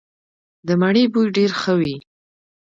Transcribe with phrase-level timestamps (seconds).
[0.67, 1.95] د مڼې بوی ډیر ښه وي.